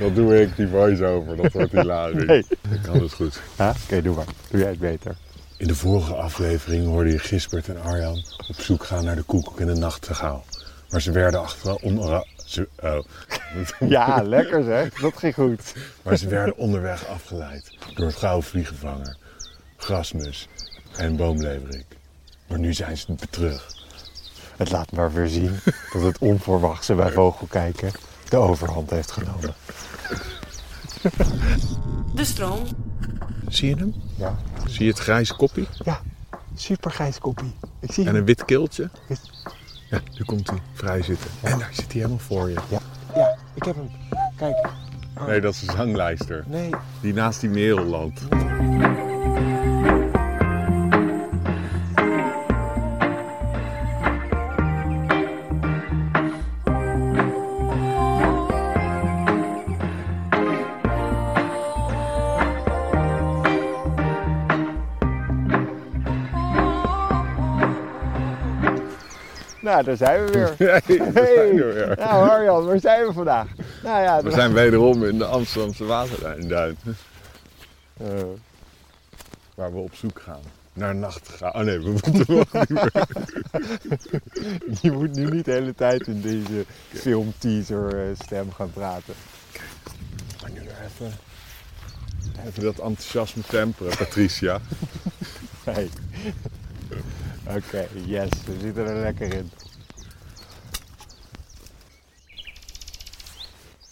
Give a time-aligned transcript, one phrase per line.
[0.00, 1.36] Dat doe ik, die voice-over.
[1.36, 2.24] Dat wordt hilarisch.
[2.30, 2.44] Nee.
[2.70, 3.40] Ik kan het goed.
[3.58, 3.74] Ja?
[3.84, 4.24] Oké, doe maar.
[4.50, 5.16] Doe jij het beter.
[5.56, 9.60] In de vorige aflevering hoorde je Gisbert en Arjan op zoek gaan naar de koekoek
[9.60, 10.44] in de nachtegaal.
[10.90, 12.24] Maar ze werden achteraf.
[12.44, 12.98] Ze, oh.
[13.88, 14.92] Ja, lekker zeg.
[15.00, 15.74] Dat ging goed.
[16.02, 19.16] Maar ze werden onderweg afgeleid door het gouden vliegenvanger,
[19.76, 20.48] grasmus
[20.96, 21.86] en boomleverik.
[22.46, 23.66] Maar nu zijn ze terug.
[24.56, 25.58] Het laat maar weer zien
[25.92, 27.92] dat het onverwachte bij vogelkijken
[28.28, 29.54] de overhand heeft genomen.
[32.14, 32.62] De stroom.
[33.48, 33.94] Zie je hem?
[34.16, 36.00] Ja, Zie je het grijze koppie ja
[36.60, 37.54] super grijs koppie.
[37.80, 38.90] Ik zie en een wit keeltje?
[39.06, 39.20] Wit.
[39.90, 41.30] Ja, nu komt hij vrij zitten.
[41.42, 42.56] En daar zit hij helemaal voor je.
[42.68, 42.78] Ja,
[43.14, 43.90] ja, ik heb hem.
[44.36, 44.68] Kijk.
[45.26, 46.44] Nee, dat is een zanglijster.
[46.46, 46.70] Nee,
[47.00, 48.20] Die naast die merel loopt.
[69.70, 70.56] Nou daar zijn we weer.
[70.68, 71.96] Hey, daar zijn we weer.
[71.98, 73.46] Nou Arjan, waar zijn we vandaag?
[73.82, 76.76] Nou ja, We zijn wederom in de Amsterdamse Waterduin.
[78.00, 78.06] Eh,
[79.54, 80.40] Waar we op zoek gaan.
[80.72, 81.50] Naar nachtegaal.
[81.52, 82.92] Oh nee, we moeten nog niet meer.
[84.80, 89.14] je moet nu niet de hele tijd in deze filmteaser eh, stem gaan praten.
[90.42, 91.12] Maar nu even,
[92.46, 94.58] even dat enthousiasme temperen, Patricia.
[95.64, 95.90] Nee.
[97.56, 99.50] Oké, yes, we zitten er lekker in.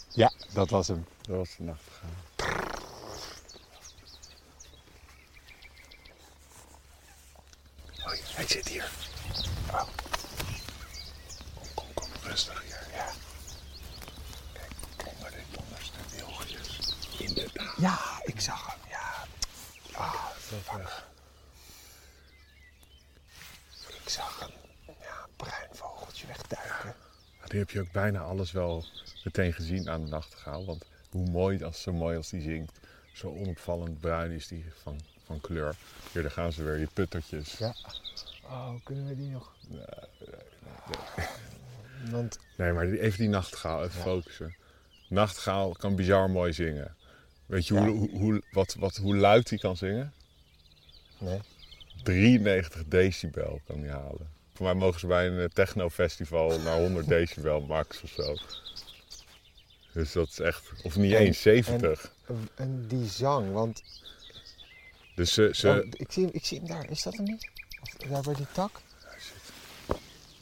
[0.07, 1.05] Ja, dat was hem.
[1.21, 2.09] Dat was de nachtegaal.
[8.05, 8.91] Oh, ja, hij zit hier.
[9.71, 9.81] Oh.
[11.55, 12.87] Kom, kom, kom, rustig hier.
[12.93, 13.09] Ja.
[14.53, 16.95] Kijk, onder dit onderste wilgjes.
[17.17, 17.75] Inderdaad.
[17.77, 19.25] Ja, ik zag hem, ja.
[19.97, 20.25] Ah,
[20.63, 21.07] Fuck.
[24.09, 24.49] Ik zag hem.
[25.01, 26.95] Ja, bruin vogeltje wegduiken.
[27.51, 28.85] Nu heb je ook bijna alles wel
[29.23, 30.65] meteen gezien aan de nachtegaal.
[30.65, 32.79] Want hoe mooi, als, zo mooi als die zingt.
[33.13, 35.75] Zo onopvallend bruin is die van, van kleur.
[36.11, 37.57] Hier, daar gaan ze weer, die puttertjes.
[37.57, 37.75] Ja.
[38.43, 39.53] Oh, kunnen we die nog?
[42.11, 44.55] Want, Nee, maar die- even die nachtegaal, even focussen.
[45.09, 46.95] Nachtegaal kan bizar mooi zingen.
[47.45, 47.85] Weet je Ja.
[47.87, 50.13] hoe, hoe, wat, wat, hoe luid hij kan zingen?
[51.17, 51.39] nee.
[52.03, 54.29] 93 decibel kan hij halen.
[54.53, 58.35] Voor mij mogen ze bij een eh, technofestival naar 100 decibel max of zo.
[59.93, 62.11] Dus dat is echt, of niet En- eens, 70.
[62.27, 63.83] En, en die zang, want
[65.15, 66.89] Dus ze, ze, oh, ik, zie hem, ik zie hem daar.
[66.89, 67.49] Is dat hem niet?
[67.81, 68.81] Of daar bij die tak?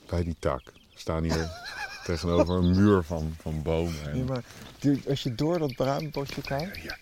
[0.07, 0.61] bij die tak
[0.95, 1.49] staan hier
[2.05, 4.03] tegenover een muur van, van bomen.
[4.03, 4.11] En...
[4.13, 4.43] Nee, maar
[4.79, 6.97] die- als je door dat braambosje kijkt, Ja,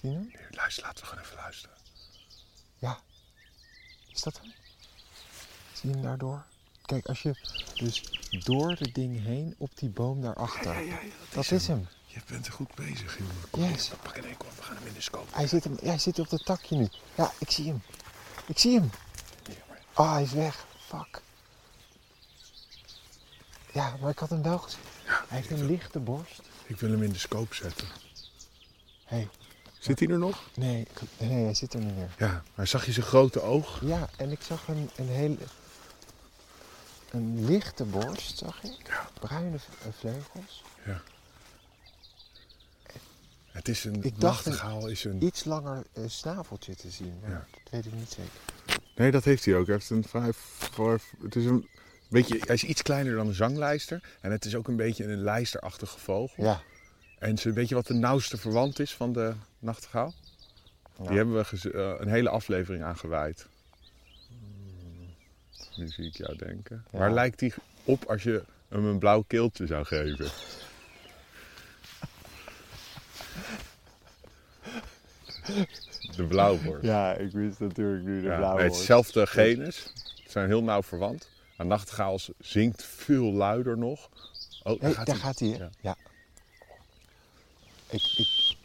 [0.00, 0.30] zie je hem?
[0.50, 1.76] luister, laten we gewoon even luisteren.
[2.78, 3.00] Ja.
[4.14, 4.52] Is dat hem?
[5.72, 6.44] Zie je hem daardoor?
[6.86, 7.34] Kijk, als je
[7.74, 8.02] dus
[8.44, 10.84] door het ding heen op die boom daarachter.
[11.32, 11.88] dat is hem.
[12.06, 13.34] Je bent er goed bezig, jongen.
[13.50, 13.90] Kom Yes.
[14.02, 15.34] pak een enkel, we gaan hem in de scope.
[15.34, 16.88] Hij zit, hem, ja, hij zit op dat takje nu.
[17.14, 17.82] Ja, ik zie hem.
[18.46, 18.90] Ik zie hem.
[19.92, 20.66] Ah, hij is weg.
[20.86, 21.22] Fuck.
[23.72, 24.80] Ja, maar ik had hem wel gezien.
[25.04, 26.40] hij heeft een lichte borst.
[26.66, 27.88] Ik wil hem in de scope zetten.
[29.04, 29.28] Hé,
[29.82, 30.42] Zit hij er nog?
[30.54, 30.86] nee,
[31.18, 32.14] nee, hij zit er niet meer.
[32.18, 33.80] Ja, maar zag je zijn grote oog?
[33.84, 35.36] Ja, en ik zag een, een hele...
[37.10, 38.86] Een lichte borst, zag ik.
[38.86, 39.08] Ja.
[39.20, 40.62] Bruine eh, vleugels.
[40.86, 41.02] Ja.
[43.46, 45.22] Het is een Ik dacht een- is een...
[45.24, 47.46] Iets langer eh, snaveltje te zien, maar Ja.
[47.50, 48.80] dat weet ik niet zeker.
[48.96, 49.66] Nee, dat heeft hij ook.
[49.66, 50.36] Hij heeft een vijf,
[50.72, 51.68] vijf- het is een
[52.08, 54.00] beetje, hij is iets kleiner dan een zanglijster.
[54.20, 56.44] En het is ook een beetje een lijsterachtige vogel.
[56.44, 56.62] Ja.
[57.22, 60.14] En ze, weet je wat de nauwste verwant is van de nachtegaal?
[60.96, 61.08] Nou.
[61.08, 63.46] Die hebben we eh, een hele aflevering aan gewijd.
[65.76, 66.84] Nu zie ik jou denken.
[66.90, 66.98] Ja.
[66.98, 70.26] Waar lijkt die op als je hem een blauw keeltje zou geven?
[76.16, 76.84] De blauwborst.
[76.84, 78.72] Ja, ik wist natuurlijk nu de Ja, blauwe nee, het borst.
[78.72, 79.92] is hetzelfde genus.
[80.24, 81.28] Ze zijn heel nauw verwant.
[81.56, 84.08] Maar nachtegaal zingt veel luider nog.
[84.62, 85.24] Oh, Hé, gaat daar hij.
[85.24, 85.70] gaat hij.
[85.80, 85.96] Ja.
[87.92, 88.56] Ik, ik...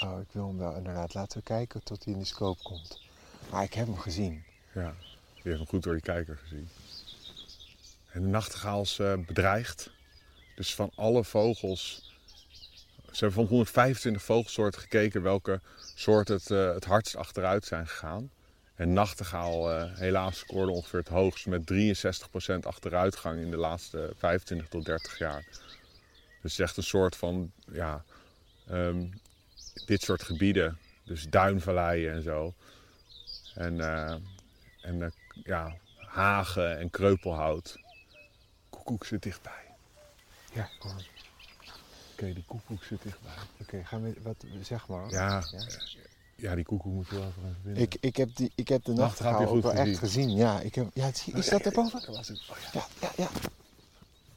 [0.00, 1.14] Oh, ik wil hem wel inderdaad.
[1.14, 3.00] Laten we kijken tot hij in de scope komt.
[3.50, 4.44] Maar ik heb hem gezien.
[4.74, 4.94] Ja,
[5.34, 6.68] die heeft hem goed door die kijker gezien.
[8.10, 9.90] En de nachtegaal is eh, bedreigd.
[10.54, 12.10] Dus van alle vogels...
[13.10, 15.60] Ze hebben van 125 vogelsoorten gekeken welke
[15.94, 18.30] soorten het, eh, het hardst achteruit zijn gegaan.
[18.82, 21.72] En nachtegaal eh, helaas scoorde ongeveer het hoogst met
[22.52, 25.44] 63% achteruitgang in de laatste 25 tot 30 jaar.
[26.40, 28.04] Dus echt een soort van, ja,
[28.68, 29.06] ehm,
[29.86, 32.54] dit soort gebieden, dus duinvalleien en zo.
[33.54, 34.16] En, eh,
[34.80, 35.10] en eh,
[35.44, 37.78] ja, hagen en kreupelhout.
[38.70, 39.64] Koekoek zit dichtbij.
[40.52, 41.02] Ja, hoor.
[42.12, 43.32] Oké, die koekoek zit dichtbij.
[43.60, 45.10] Oké, gaan we, wat, zeg maar.
[45.10, 45.64] Ja, Ja.
[46.42, 47.82] Ja, die koekoek moet je wel even vinden.
[47.82, 50.30] Ik, ik, heb die, ik heb de Nachtegaal ook wel echt gezien.
[50.30, 52.12] Ja, ik heb, ja, is dat erboven?
[52.12, 52.42] Was het.
[52.50, 52.68] Oh ja.
[52.72, 53.28] Ja, ja, ja.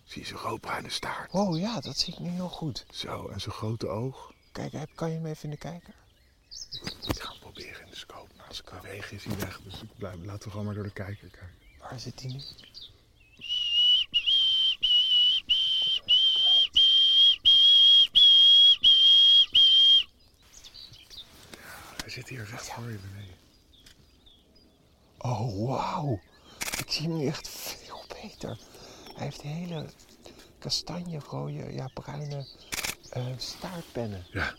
[0.03, 1.31] Zie je zijn roodbruine staart?
[1.31, 2.85] Oh ja, dat zie ik nu heel goed.
[2.91, 4.33] Zo, en zijn grote oog.
[4.51, 5.93] Kijk, heb- kan je hem even in de kijker?
[7.07, 8.29] Ik ga hem proberen in de scope.
[8.37, 9.61] Maar als ik beweeg is hij weg.
[9.63, 11.49] Dus ik blijf, laten we gewoon maar door de kijker kijken.
[11.79, 12.39] Waar zit hij nu?
[22.15, 23.35] Zit hier recht voor je beneden.
[25.17, 26.19] Oh, wauw.
[26.77, 28.57] Ik zie hem nu echt veel beter.
[29.15, 29.85] Hij heeft hele
[30.59, 32.45] kastanje, rode, ja, bruine
[33.09, 34.25] eh, staartpennen.
[34.31, 34.53] Ja,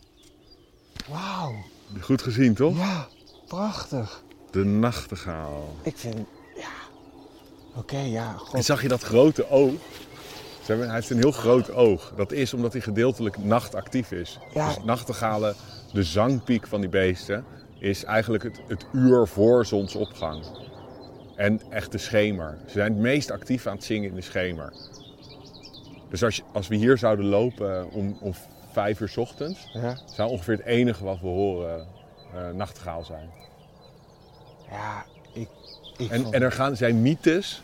[1.09, 1.55] Wauw.
[2.01, 2.77] goed gezien toch?
[2.77, 3.09] Ja,
[3.47, 4.23] prachtig.
[4.51, 5.77] De nachtegaal.
[5.83, 6.27] Ik vind,
[6.57, 6.69] ja.
[7.75, 8.65] Oké, ja, En god.
[8.65, 9.73] zag je dat grote oog?
[10.63, 12.13] Ze hebben, hij heeft een heel groot oog.
[12.17, 14.39] Dat is omdat hij gedeeltelijk nachtactief is.
[14.55, 14.67] Ja.
[14.75, 15.57] Dus nachtegalen,
[15.93, 17.45] de zangpiek van die beesten,
[17.79, 20.45] is eigenlijk het, het uur voor zonsopgang.
[21.37, 22.59] En echt de schemer.
[22.67, 24.73] Ze zijn het meest actief aan het zingen in de schemer.
[26.11, 28.35] Dus als, je- als we hier zouden lopen om, om
[28.73, 31.87] vijf uur 's ochtends, Ja, zou ongeveer het enige wat we horen
[32.35, 33.31] eh nachtegaal zijn.
[34.71, 35.49] ja ik,
[35.97, 37.63] ik En, vond- en er gaan, zijn mythes,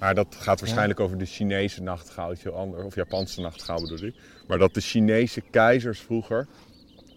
[0.00, 4.02] maar dat gaat waarschijnlijk over de Chinese nachtegaal, iets heel anders, of Japanse nachtegaal bedoel
[4.08, 4.14] ik.
[4.46, 6.46] Maar dat de Chinese keizers vroeger,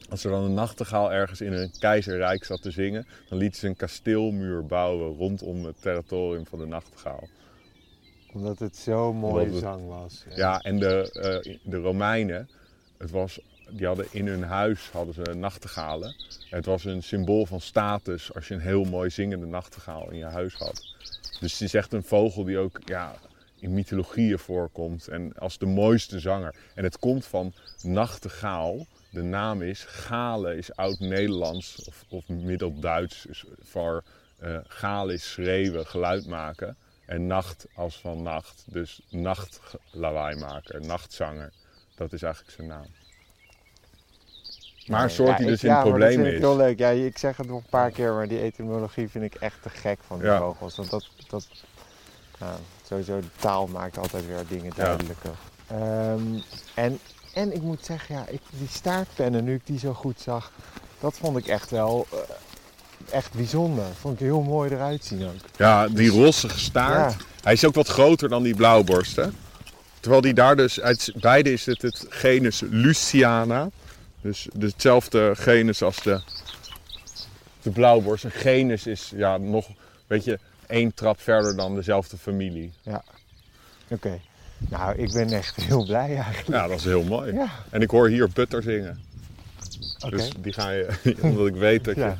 [0.10, 3.68] als er dan een nachtegaal ergens in een keizerrijk zat te zingen, dan lieten ze
[3.68, 7.28] een kasteelmuur bouwen rondom het territorium van de nachtegaal.
[8.34, 10.26] Omdat het zo mooi Omdat het- zang was.
[10.36, 11.12] Ja, en de,
[11.44, 12.50] eh, de Romeinen,
[12.98, 13.40] het was,
[13.70, 16.16] die hadden in hun huis hadden ze nachtegalen.
[16.50, 20.24] Het was een symbool van status als je een heel mooi zingende nachtegaal in je
[20.26, 20.96] huis had.
[21.40, 23.16] Dus het is echt een vogel die ook ja,
[23.60, 26.56] in mythologieën voorkomt en als de mooiste zanger.
[26.76, 28.86] En het komt van nachtegaal.
[29.10, 34.04] De naam is gale, is oud-Nederlands of, of Middelduits is voor
[34.40, 36.76] eh gale is schreeuwen, geluid maken.
[37.06, 38.64] En nacht als van nacht.
[38.66, 41.52] Dus nachtlawaaimaker, nachtzanger.
[41.96, 42.86] Dat is eigenlijk zijn naam.
[44.88, 46.40] Maar een soort Ja, die ik- dus in ja, maar dat vind ik is.
[46.40, 46.80] heel leuk.
[46.80, 49.70] Ja, ik zeg het nog een paar keer, maar die etymologie vind ik echt te
[49.70, 50.38] gek van die Ja.
[50.38, 50.76] vogels.
[50.76, 51.48] Want dat, dat
[52.40, 55.32] nou, sowieso de taal maakt altijd weer dingen duidelijker.
[55.68, 56.40] Ehm,
[56.76, 57.00] en,
[57.38, 60.52] en ik moet zeggen, ja, ik, die staartpennen, nu ik die zo goed zag,
[61.00, 62.18] dat vond ik echt wel eh,
[63.10, 63.86] echt bijzonder.
[64.00, 65.36] Vond ik heel mooi eruit zien ook.
[65.58, 67.12] Ja, die rossige staart.
[67.12, 67.26] Ja.
[67.44, 69.36] Hij is ook wat groter dan die blauwborsten.
[70.00, 73.70] Terwijl die daar dus, uit beide is het het genus Luciana.
[74.22, 76.22] Dus hetzelfde genus als de,
[77.62, 78.24] de blauwborst.
[78.24, 79.68] Een genus is ja, nog,
[80.08, 82.74] weet je, één trap verder dan dezelfde familie.
[83.90, 84.20] Oké.
[84.58, 86.48] Nou, ik ben echt heel blij eigenlijk.
[86.48, 87.34] Ja, dat is heel mooi.
[87.34, 89.00] Ja, En ik hoor hier Butter zingen.
[90.00, 90.16] oké.
[90.18, 90.90] Dus die ga je,
[91.22, 92.18] omdat ik weet dat, je, Ja.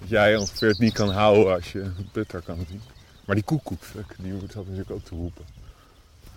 [0.00, 2.80] dat jij ongeveer het niet kan houden als je Butter kan zien.
[3.24, 5.44] Maar die koekoek, fuck, die zat natuurlijk ook te roepen.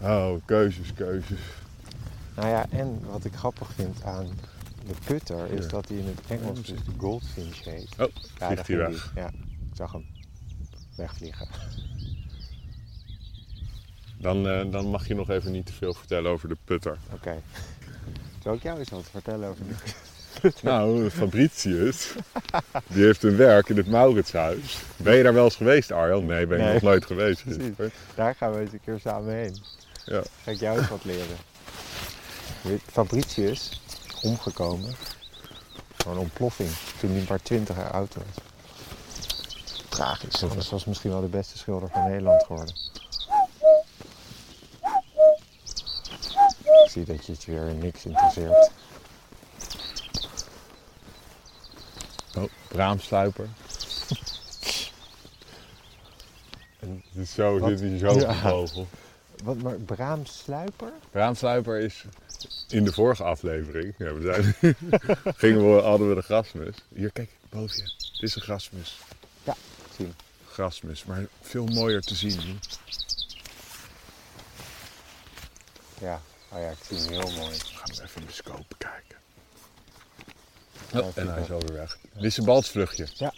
[0.01, 1.39] Oh, keuzes, keuzes.
[2.36, 4.27] Nou ja, en wat ik grappig vind aan
[4.88, 5.70] de putter is Ja.
[5.70, 7.89] dat hij in het Engels dus de goldfinch heet.
[8.00, 8.08] Oh,
[8.39, 9.12] Ja, vliegt hij weg.
[9.15, 10.06] Ja, ik zag hem
[10.96, 11.48] wegvliegen.
[14.17, 16.97] Dan, eh, dan mag je nog even niet te veel vertellen over de putter.
[17.13, 17.41] Oké.
[18.43, 19.74] Zal ik jou eens wat vertellen over de
[20.62, 22.12] Nou, Fabricius,
[22.88, 24.77] die heeft een werk in het Mauritshuis.
[24.97, 26.25] Ben je daar wel eens geweest, Arjan?
[26.25, 26.74] Nee, ben je Nee.
[26.74, 27.43] nog nooit geweest.
[27.43, 27.93] Precies.
[28.15, 29.57] Daar gaan we eens een keer samen heen.
[30.05, 30.21] Ja.
[30.43, 31.38] Ga ik jou eens wat leren.
[32.91, 33.81] Fabricius,
[34.24, 34.95] omgekomen.
[35.97, 36.69] Door een ontploffing
[37.00, 38.25] toen hij maar 20 jaar oud was.
[39.89, 40.43] Tragisch.
[40.43, 42.75] Anders was misschien wel de beste schilder van Nederland geworden.
[46.88, 48.72] Ik zie dat je het weer niks interesseert.
[52.36, 53.48] Oh, braamsluiper.
[56.79, 57.70] En zo, Wat?
[57.70, 58.34] zit hij zo Ja.
[58.34, 58.88] gevogel.
[59.44, 60.91] wat, maar braamsluiper?
[61.12, 62.03] Braamsluiper is
[62.70, 63.94] in de vorige aflevering.
[63.98, 64.75] Ja, we zijn,
[65.38, 66.75] gingen we, hadden we de grasmus.
[66.96, 67.84] Hier, kijk, boven je.
[67.98, 68.98] Dit is een grasmus.
[69.96, 70.15] Zie hem.
[70.48, 72.60] Grasmus, maar veel mooier te zien.
[76.01, 77.56] Ja, oh ja, ik zie hem heel mooi.
[77.60, 79.16] Gaan we even in de scope kijken.
[80.92, 81.98] Ja, Oh, en hij is alweer weg.
[82.13, 83.08] Dit is een balsvluchtje.
[83.13, 83.34] Ja.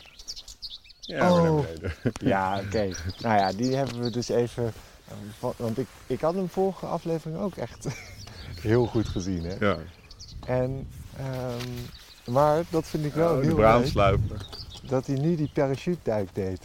[0.99, 1.61] Ja, naar Oh.
[1.65, 1.93] beneden.
[2.21, 2.91] Ja, oké.
[3.19, 4.73] nou ja, die hebben we dus even...
[5.39, 7.87] wa- Want ik, ik had hem vorige aflevering ook echt
[8.61, 9.55] heel goed gezien, hè.
[9.59, 9.77] Ja,
[10.45, 10.87] En,
[11.17, 11.69] ehm,
[12.33, 14.45] maar dat vind ik wel oh, de heel leuk, braamsluiper.
[14.83, 16.61] dat hij nu die parachuteduik deed.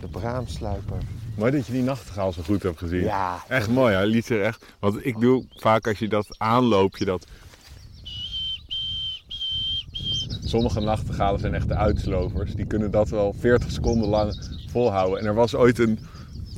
[0.00, 0.98] De braamsluiper.
[1.40, 3.02] Mooi dat je die nachtegaal zo goed hebt gezien.
[3.02, 4.64] Ja, Echt mooi, hij liet zich echt...
[4.78, 7.26] Want ik doe vaak als je dat aanloopt, je dat...
[10.44, 12.54] Sommige nachtegalen zijn echt de uitslovers.
[12.54, 15.18] Die kunnen dat wel 40 seconden lang volhouden.
[15.18, 15.98] En er was ooit een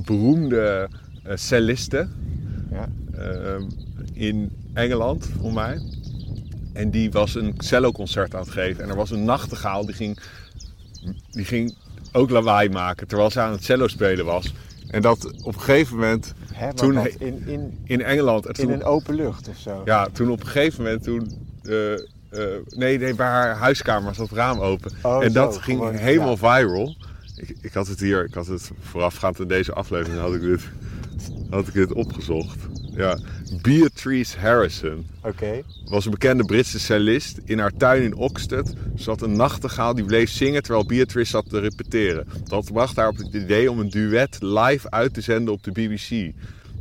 [0.05, 0.89] beroemde
[1.23, 2.09] eh, celliste
[2.71, 2.89] ja.
[3.13, 3.63] eh,
[4.13, 5.81] in Engeland, voor mij.
[6.73, 8.85] En die was een celloconcert aan het geven.
[8.85, 10.19] En er was een nachtegaal die ging,
[11.31, 11.77] die ging
[12.13, 14.53] ook lawaai maken terwijl ze aan het cello spelen was.
[14.93, 18.47] En dat op een gegeven moment Hè, Toen in, in, in Engeland.
[18.47, 19.83] en in toen- een open lucht of zo.
[19.85, 21.47] ja, toen op een gegeven moment toen.
[21.63, 21.99] eh, eh,
[22.69, 24.93] nee, nee, bij haar huiskamer zat het raam open.
[25.03, 26.97] Oh, en zo, dat ging gewoon, helemaal viral.
[27.37, 30.61] Ik, ik had het hier, ik had het voorafgaand aan deze aflevering had ik dit,
[31.51, 32.57] had ik dit opgezocht.
[32.97, 33.19] Ja,
[33.63, 35.63] Beatrice Harrison Oké.
[35.85, 37.41] was een bekende Britse cellist.
[37.45, 41.59] In haar tuin in Oxted zat een nachtegaal die bleef zingen terwijl Beatrice zat te
[41.59, 42.27] repeteren.
[42.45, 45.73] Dat bracht haar op het idee om een duet live uit te zenden op de
[45.73, 46.33] BBC.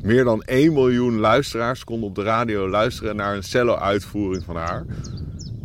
[0.01, 4.85] Meer dan 1 miljoen luisteraars konden op de radio luisteren naar een cello-uitvoering van haar.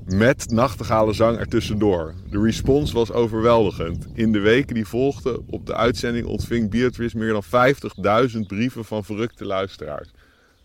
[0.07, 2.15] Met nachtegaalenzang ertussendoor.
[2.31, 4.07] De respons was overweldigend.
[4.15, 7.45] In de weken die volgden op de uitzending ontving Beatrice meer dan
[8.31, 10.09] 50.000 brieven van verrukte luisteraars.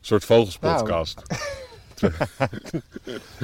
[0.01, 1.21] Soort vogelspodcast.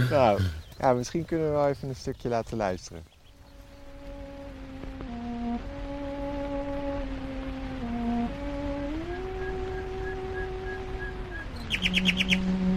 [0.10, 0.42] Nou,
[0.80, 3.04] ja, misschien kunnen we wel even een stukje laten luisteren.
[12.28, 12.77] Nou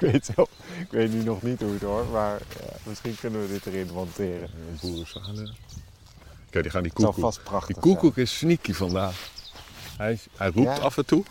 [0.00, 0.48] ik, weet zelf,
[0.80, 3.90] ik weet nu nog niet hoe het hoort, maar ja, misschien kunnen we dit erin
[3.92, 4.48] monteren.
[6.50, 7.14] Kijk, die gaan die koekoek.
[7.18, 9.28] vast prachtig Die koekoek is sneaky vandaag.
[9.96, 10.82] Hij, hij roept Ja.
[10.82, 11.24] af en toe.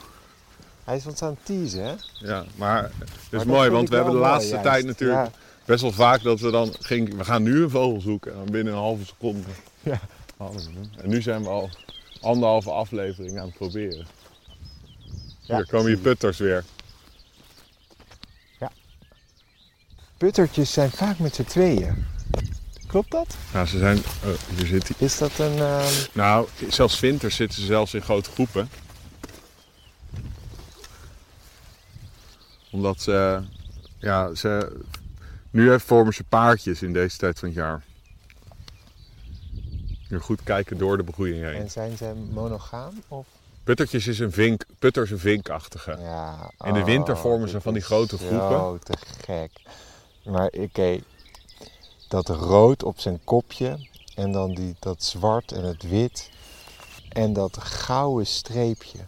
[0.84, 1.94] Hij is wat aan het teasen, hè?
[2.14, 5.26] Ja, maar het is dat mooi, want we hebben de wel mooi, laatste tijd natuurlijk
[5.26, 5.32] Ja.
[5.66, 7.18] best wel vaak dat we dan gingen.
[7.18, 9.48] We gaan nu een vogel zoeken en binnen een halve seconde.
[9.84, 10.00] Ja.
[11.02, 11.70] En nu zijn we al
[12.22, 14.06] anderhalve aflevering aan het proberen.
[15.42, 15.98] Ja, Hier komen je.
[15.98, 16.64] putters weer.
[20.18, 22.06] Puttertjes zijn vaak met z'n tweeën.
[22.88, 23.36] Klopt dat?
[23.54, 23.98] Nou, ze zijn.
[23.98, 24.98] oh, hier zit hij.
[25.00, 25.58] Is dat een...
[25.58, 28.70] ehm, Nou, zelfs winters zitten ze zelfs in grote groepen.
[32.72, 33.42] Omdat ze,
[33.98, 34.82] ja, ze,
[35.50, 37.84] nu vormen ze paardjes in deze tijd van het jaar.
[40.10, 41.56] Moet goed kijken door de begroeiing heen.
[41.62, 43.04] En zijn ze monogaam?
[43.08, 43.26] Of?
[43.64, 45.98] Puttertjes is een vink, putter is een vinkachtige.
[46.00, 48.50] Ja, In de winter oh, vormen ze van die grote groepen.
[48.50, 48.94] Zo te
[49.26, 49.52] gek.
[50.26, 51.00] Maar oké,
[52.08, 56.30] dat rood op zijn kopje en dan die, dat zwart en het wit
[57.10, 59.00] en dat gouden streepje.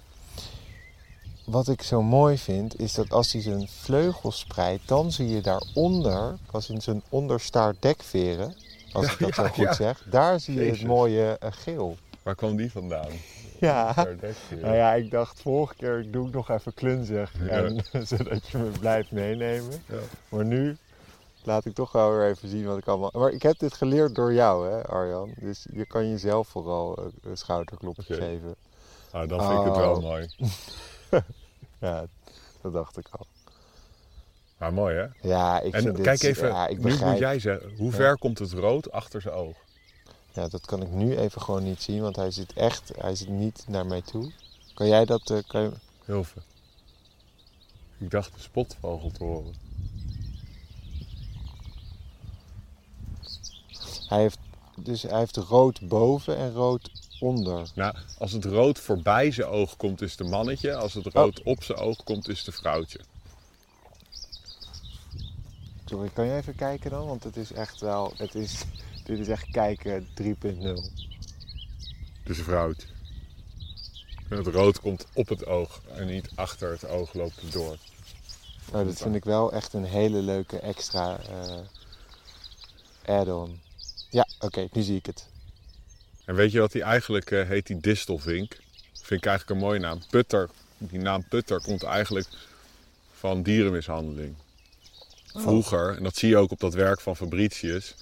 [1.45, 5.41] Wat ik zo mooi vind is dat als hij zijn vleugels spreidt, dan zie je
[5.41, 8.55] daaronder, als in zijn onderstaart dekveren,
[8.91, 9.73] als ik dat Ja, zo goed ja.
[9.73, 11.97] zeg, daar zie je het mooie eh, geel.
[12.23, 13.09] Waar kwam die vandaan?
[13.59, 13.93] Ja.
[14.61, 17.33] Nou ja, ik dacht vorige keer ik doe ik nog even klunzig.
[17.39, 17.47] Ja.
[17.47, 19.81] En, zodat je me blijft meenemen.
[19.85, 19.99] Ja.
[20.29, 20.77] Maar nu
[21.47, 23.09] laat ik toch wel weer even zien wat ik allemaal...
[23.13, 25.33] Maar ik heb dit geleerd door jou, hè Arjan.
[25.39, 28.55] Dus je kan jezelf vooral een- schouderklopje geven.
[29.13, 30.01] Nou, dan vind ik het wel Oh.
[30.01, 30.27] mooi.
[31.79, 32.05] Ja,
[32.61, 33.25] dat dacht ik al.
[34.57, 35.27] Maar mooi hè?
[35.27, 36.05] Ja, ik En vind dit...
[36.05, 39.33] kijk even, ja, ik nu moet jij zeggen, hoe ver komt het rood achter zijn
[39.33, 39.55] oog?
[40.33, 42.91] Ja, dat kan ik nu even gewoon niet zien, want hij zit echt...
[42.97, 44.31] Hij zit niet naar mij toe.
[44.73, 45.29] Kan jij dat...
[45.29, 45.71] eh, kan je...
[46.05, 46.41] Heel veel.
[47.97, 49.53] Ik dacht de spotvogel te horen.
[54.07, 54.39] Hij heeft,
[54.75, 57.71] dus hij heeft rood boven en rood onder.
[57.75, 60.75] Nou, als het rood voorbij zijn oog komt, is het een mannetje.
[60.75, 62.99] Als het rood op zijn oog komt, is het een vrouwtje.
[65.85, 67.07] Sorry, kan je even kijken dan?
[67.07, 68.63] Want het is echt wel, het is,
[69.05, 70.33] dit is echt kijken 3.0.
[72.23, 72.87] Dus een vrouwtje.
[74.29, 77.77] En het rood komt op het oog en niet achter het oog loopt het door.
[78.71, 81.57] Nou, dat vind ik wel echt een hele leuke extra eh,
[83.05, 83.59] add-on.
[84.09, 85.27] Ja, oké, nu zie ik het.
[86.25, 87.67] En weet je wat die eigenlijk eh, heet?
[87.67, 88.57] Die distelvink.
[88.93, 90.01] vind ik eigenlijk een mooie naam.
[90.09, 92.27] Putter, die naam Putter komt eigenlijk
[93.11, 94.35] van dierenmishandeling.
[95.33, 95.41] Oh.
[95.41, 97.95] Vroeger, en dat zie je ook op dat werk van Fabricius,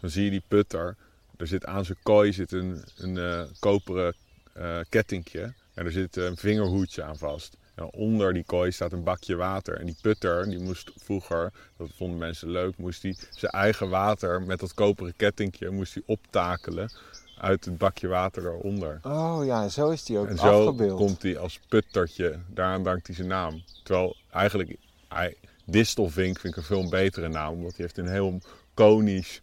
[0.00, 0.96] dan zie je die putter.
[1.36, 4.14] Er zit aan zijn kooi zit een, een eh, koperen
[4.52, 7.56] eh kettingje en er zit een vingerhoedje aan vast.
[7.90, 9.78] Onder die kooi staat een bakje water.
[9.78, 14.42] En die putter, die moest vroeger, dat vonden mensen leuk, moest hij zijn eigen water
[14.42, 16.90] met dat koperen kettingje moest hij optakelen
[17.38, 19.00] uit het bakje water daaronder.
[19.02, 20.98] Oh ja, zo is die ook En zo afgebeeld.
[20.98, 23.62] komt hij als puttertje, daaraan dankt hij zijn naam.
[23.82, 24.76] Terwijl eigenlijk,
[25.08, 28.40] hij, distelvink vind ik een veel betere naam, omdat hij heeft een heel
[28.74, 29.40] konisch,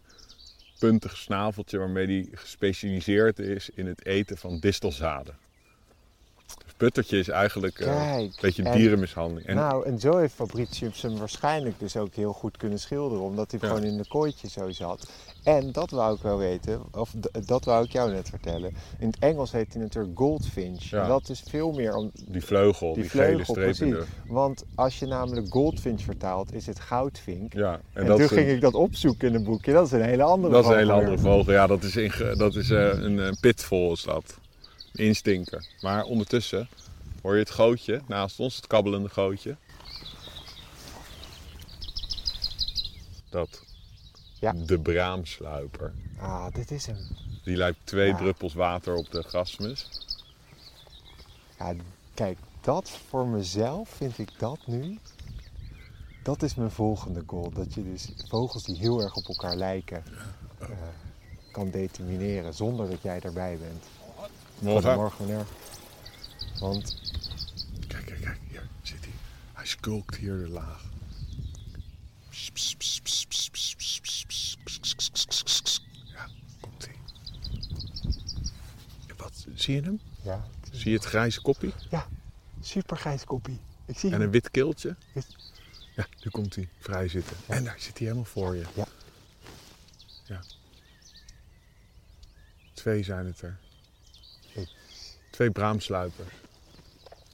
[0.78, 5.36] puntig snaveltje waarmee hij gespecialiseerd is in het eten van distelzaden.
[6.64, 9.46] Dus puttertje is eigenlijk eh, Kijk, een beetje en- dierenmishandeling.
[9.46, 13.50] En, Nou, en zo heeft Fabricius hem waarschijnlijk dus ook heel goed kunnen schilderen, omdat
[13.50, 13.68] hij Ja.
[13.68, 15.10] gewoon in de kooitje zo zat.
[15.42, 17.14] En dat wou ik wel weten, of
[17.46, 18.74] dat wou ik jou net vertellen.
[18.98, 20.82] In het Engels heet hij natuurlijk goldfinch.
[20.82, 21.02] Ja.
[21.02, 23.96] En dat is veel meer om die vleugel, die, die gele vleugel, streep in.
[24.26, 27.52] Want als je namelijk goldfinch vertaalt, is het goudvink.
[27.54, 29.72] Ja, En, dat toen een- ging ik dat opzoeken in een boekje.
[29.72, 31.52] Dat is een hele andere Dat is een hele vogel andere vogel.
[31.52, 34.38] Ja, dat is, inge- dat is eh, een, een pitvol is dat.
[34.92, 35.66] Instinker.
[35.80, 36.68] Maar ondertussen
[37.22, 39.56] hoor je het gootje naast ons, het kabbelende gootje.
[43.30, 43.64] Dat.
[44.40, 44.52] Ja.
[44.52, 45.92] De braamsluiper.
[46.18, 46.96] Ah, dit is hem.
[47.44, 48.16] Die lijkt twee Ja.
[48.16, 49.88] druppels water op de grasmus.
[51.58, 51.74] Ja,
[52.14, 54.98] kijk, dat voor mezelf vind ik dat nu.
[56.22, 57.50] Dat is mijn volgende goal.
[57.50, 60.04] Dat je dus vogels die heel erg op elkaar lijken
[60.58, 60.68] eh,
[61.52, 63.84] kan determineren zonder dat jij erbij bent.
[64.62, 65.10] Morgen.
[65.10, 65.56] Goedemorgen.
[66.60, 67.00] Want...
[67.88, 68.38] Kijk, kijk, kijk.
[68.48, 69.12] Hier zit hij.
[69.52, 70.84] Hij skulkt hier de laag.
[76.12, 76.28] Ja,
[76.60, 76.94] komt hij.
[79.16, 80.00] Wat, zie je hem?
[80.22, 80.44] Ja.
[80.70, 81.72] Zie je het grijze koppie?
[81.90, 82.06] Ja,
[82.60, 83.60] supergrijze koppie.
[83.86, 84.96] Ik zie en een wit keeltje.
[85.96, 87.36] Ja, nu komt hij vrij zitten.
[87.46, 88.64] En daar zit hij helemaal voor je.
[88.74, 88.86] Ja.
[90.24, 90.42] ja.
[92.74, 93.58] Twee zijn het er.
[95.32, 96.28] Twee braamsluipers.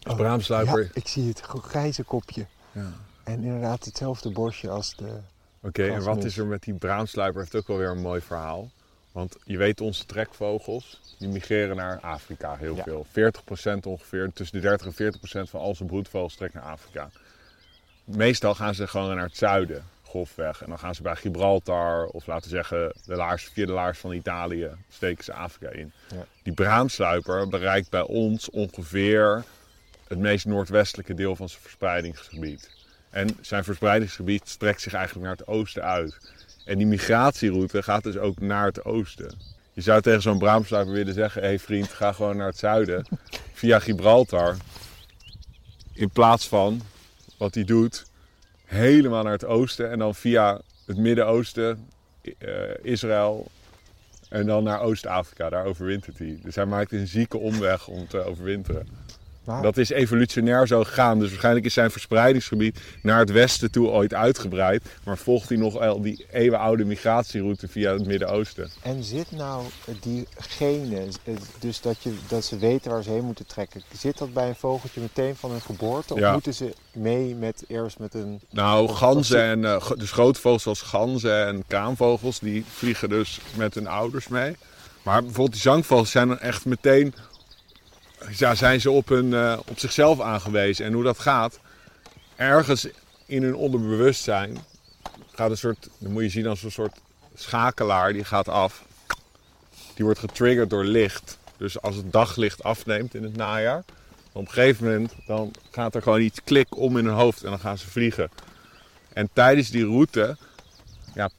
[0.09, 0.83] Oh, braamsluiper.
[0.83, 2.47] Ja, ik zie het grijze kopje.
[2.73, 2.93] Ja.
[3.25, 5.19] En inderdaad hetzelfde borstje als de...
[5.63, 7.41] Oké, en wat is er met die braamsluiper?
[7.41, 8.71] Heeft ook wel weer een mooi verhaal.
[9.13, 12.83] Want je weet, onze trekvogels, die migreren naar Afrika heel Ja.
[12.83, 13.07] veel.
[13.07, 14.93] 40% ongeveer, tussen de 30 en
[15.47, 17.11] 40% van al zijn broedvogels trekken naar Afrika.
[18.05, 20.63] Meestal gaan ze gewoon naar het zuiden, golfweg.
[20.63, 23.99] En dan gaan ze bij Gibraltar, of laten we zeggen, de laars, via de laars
[23.99, 25.93] van Italië, steken ze Afrika in.
[26.09, 26.25] Ja.
[26.43, 29.45] Die braamsluiper bereikt bij ons ongeveer
[30.09, 32.71] het meest noordwestelijke deel van zijn verspreidingsgebied.
[33.11, 36.19] En zijn verspreidingsgebied strekt zich eigenlijk naar het oosten uit.
[36.65, 39.35] En die migratieroute gaat dus ook naar het oosten.
[39.73, 43.07] Je zou tegen zo'n braamsluiper willen zeggen: hé hey vriend, ga gewoon naar het zuiden
[43.53, 44.57] via Gibraltar.
[45.93, 46.83] In plaats van
[47.39, 48.05] wat hij doet,
[48.69, 51.89] helemaal naar het oosten en dan via het Midden-Oosten,
[52.39, 52.53] eh,
[52.83, 53.47] Israël
[54.29, 55.49] en dan naar Oost-Afrika.
[55.49, 56.39] Daar overwintert hij.
[56.43, 58.89] Dus hij maakt een zieke omweg om te overwinteren.
[59.63, 61.19] Dat is evolutionair zo gegaan.
[61.19, 64.85] Dus waarschijnlijk is zijn verspreidingsgebied naar het westen toe ooit uitgebreid.
[65.05, 68.71] Maar volgt hij nog wel die eeuwenoude migratieroute via het Midden-Oosten.
[68.83, 69.65] En zit nou
[70.01, 71.11] die genen,
[71.59, 74.55] dus dat, je, dat ze weten waar ze heen moeten trekken, zit dat bij een
[74.55, 76.15] vogeltje meteen van hun geboorte?
[76.15, 76.33] Of Ja.
[76.33, 78.41] moeten ze mee met eerst met een...
[78.51, 83.75] Nou, ganzen en eh, dus grote vogels zoals ganzen en kraanvogels, die vliegen dus met
[83.75, 84.57] hun ouders mee.
[85.03, 87.15] Maar bijvoorbeeld die zangvogels zijn dan echt meteen,
[88.37, 90.85] ja, zijn ze op, hun, eh, op zichzelf aangewezen.
[90.85, 91.59] En hoe dat gaat,
[92.37, 92.89] ergens
[93.27, 94.59] in hun onderbewustzijn
[95.35, 97.01] gaat een soort, dat moet je zien als een soort
[97.35, 98.85] schakelaar, die gaat af.
[99.95, 101.39] Die wordt getriggerd door licht.
[101.57, 103.85] Dus als het daglicht afneemt in het najaar,
[104.33, 107.51] op een gegeven moment dan gaat er gewoon iets klik om in hun hoofd en
[107.51, 108.31] dan gaan ze vliegen.
[109.13, 110.37] En tijdens die route
[111.15, 111.31] ja,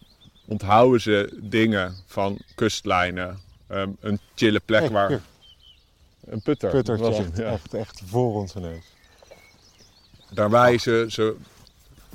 [0.45, 5.19] onthouden ze dingen van kustlijnen, ehm, een chille plek waar...
[6.29, 6.69] Een putter.
[6.69, 7.43] Puttertje, was het, echt, ja.
[7.43, 8.83] echt, echt voor onze neus.
[10.31, 11.35] Daarbij ze, ze,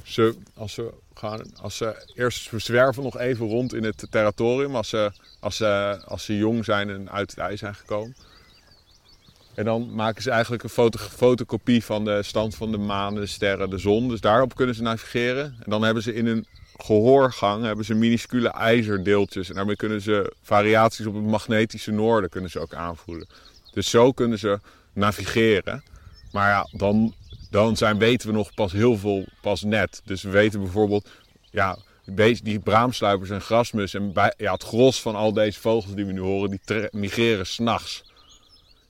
[0.02, 4.76] ze, als ze gaan, als ze eerst ze zwerven nog even rond in het territorium
[4.76, 8.16] als ze, als ze, als ze jong zijn en uit het ijs zijn gekomen.
[9.54, 13.26] En dan maken ze eigenlijk een foto, fotocopie van de stand van de maan, de
[13.26, 14.08] sterren, de zon.
[14.08, 15.44] Dus daarop kunnen ze navigeren.
[15.44, 16.46] En dan hebben ze in een
[16.76, 19.48] gehoorgang hebben ze minuscule ijzerdeeltjes.
[19.48, 23.26] En daarmee kunnen ze variaties op het magnetische noorden kunnen ze ook aanvoelen.
[23.74, 24.60] Dus zo kunnen ze
[24.92, 25.82] navigeren.
[26.32, 27.14] Maar ja, dan,
[27.50, 30.02] dan zijn, weten we nog pas heel veel pas net.
[30.04, 31.08] Dus we weten bijvoorbeeld,
[31.50, 31.78] ja,
[32.42, 36.12] die braamsluipers en grasmus en bij, ja, het gros van al deze vogels die we
[36.12, 38.12] nu horen, die migreren s'nachts.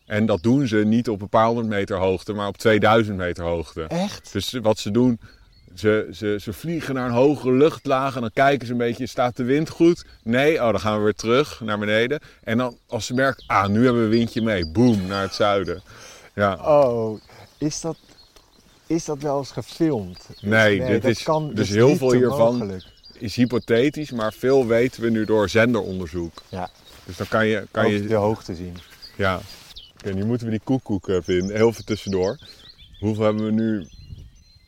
[0.07, 3.45] En dat doen ze niet op een paar honderd meter hoogte, maar op 2000 meter
[3.45, 3.83] hoogte.
[3.83, 4.33] Echt?
[4.33, 5.21] Dus wat ze doen,
[5.75, 9.37] ze, ze, ze vliegen naar een hogere luchtlaag en dan kijken ze een beetje, staat
[9.37, 10.05] de wind goed?
[10.23, 12.21] Nee, oh, dan gaan we weer terug naar beneden.
[12.45, 15.35] En dan als ze merken, ah, nu hebben we een windje mee, boom, naar het
[15.35, 15.83] zuiden.
[16.35, 17.21] Ja, Oh,
[17.59, 17.97] is dat,
[18.87, 20.29] is dat wel eens gefilmd?
[20.41, 22.85] Nee, dit dat is- kan, dus is heel niet veel hiervan- mogelijk.
[23.19, 26.43] is hypothetisch, maar veel weten we nu door zenderonderzoek.
[26.49, 26.71] Ja,
[27.05, 28.77] Dus dan kan je, kan ook je de hoogte zien.
[29.17, 29.41] Ja.
[29.99, 31.57] Oké, nu moeten we die koekoek eh, vinden.
[31.57, 32.39] Heel veel tussendoor.
[33.01, 33.87] Hoeveel hebben we nu?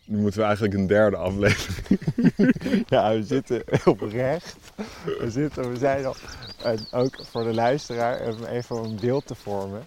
[0.06, 2.00] Nu moeten we eigenlijk een derde aflevering.
[2.88, 4.56] Ja, we zitten oprecht.
[5.04, 6.16] We, zitten, we zijn al.
[6.62, 9.84] En ook voor de luisteraar, om even een beeld te vormen.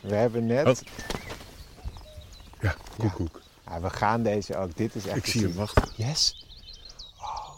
[0.00, 0.64] We hebben net.
[0.64, 0.82] Wat?
[2.60, 3.40] Ja, koekoek.
[3.66, 4.76] Ja, we gaan deze ook.
[4.76, 5.16] Dit is echt.
[5.16, 5.92] Ik zie hem, wacht.
[5.96, 6.46] Yes.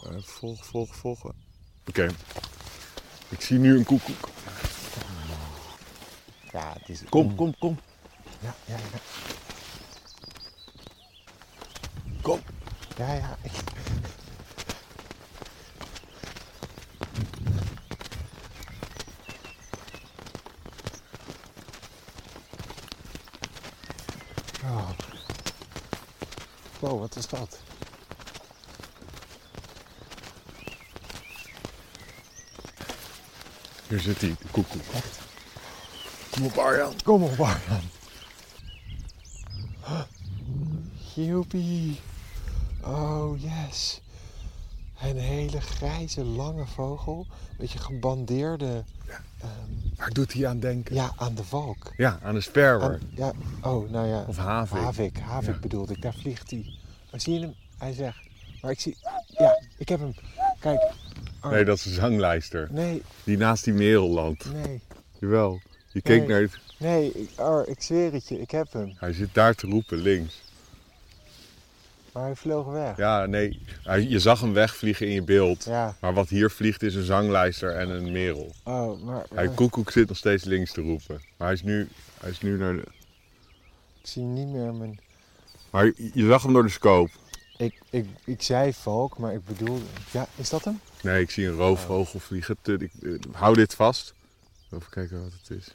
[0.06, 1.34] Uh, volg, volg, volgen.
[1.86, 2.08] Oké.
[3.28, 4.28] Ik zie nu een koekoek.
[6.52, 7.02] Ja, het is.
[7.08, 7.78] Kom, kom, kom.
[8.40, 8.98] Ja, ja, ja.
[12.22, 12.40] Kom.
[13.00, 13.36] Ja, ja.
[24.64, 24.90] Oh.
[26.78, 27.58] Wow, wat is dat?
[33.88, 34.82] Hier zit hij, de koekoek.
[36.30, 36.94] Kom op Arjan.
[37.02, 37.90] Kom op, Arjan.
[41.14, 42.00] Joepie.
[42.84, 44.00] Oh, yes.
[45.02, 47.26] Een hele grijze, lange vogel.
[47.58, 48.84] Beetje gebandeerde.
[49.40, 49.50] ehm,
[49.96, 50.94] Waar doet hij aan denken?
[50.94, 51.92] ja, aan de valk.
[51.96, 52.90] Ja, aan de sperwer.
[52.92, 54.24] Aan- ja, oh, nou ja.
[54.28, 54.82] Of havik.
[54.82, 55.60] Havik, havik Ja.
[55.60, 56.02] bedoelde ik.
[56.02, 56.74] Daar vliegt hij.
[57.10, 57.54] Maar zie je hem?
[57.78, 58.18] Hij zegt.
[58.62, 58.96] Maar ik zie.
[59.26, 60.14] Ja, ik heb hem.
[60.60, 60.92] Kijk.
[61.40, 62.68] Ar- Nee, dat is een zanglijster.
[62.70, 64.52] nee, Die naast die merel landt.
[64.52, 64.80] nee.
[65.18, 65.60] Jawel.
[65.92, 66.28] Je keek Nee.
[66.28, 66.58] naar het...
[66.78, 68.40] Nee, ik, Ar, ik zweer het je.
[68.40, 68.92] Ik heb hem.
[68.96, 70.42] Hij zit daar te roepen, links.
[72.12, 72.96] Maar hij vloog weg.
[72.96, 73.60] Ja, nee.
[74.08, 75.64] Je zag hem wegvliegen in je beeld.
[75.64, 75.96] Ja.
[76.00, 78.54] Maar wat hier vliegt is een zanglijster en een merel.
[78.64, 79.26] Oh, maar.
[79.34, 81.20] Hij koekoek zit nog steeds links te roepen.
[81.36, 81.88] Maar hij is nu,
[82.20, 82.84] hij is nu naar de...
[84.02, 85.00] Ik zie niet meer mijn.
[85.70, 87.10] Maar je je zag hem door de scope.
[87.56, 89.80] Ik, ik, ik zei valk, maar ik bedoel.
[90.10, 90.80] Ja, is dat hem?
[91.02, 92.56] Nee, ik zie een roofvogel vliegen.
[92.62, 94.14] Te- ik, eh, hou dit vast.
[94.70, 95.74] Even kijken wat het is.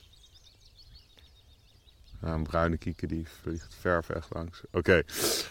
[2.26, 4.62] Een bruine kiekendief vliegt ver weg langs.
[4.72, 5.04] Oké.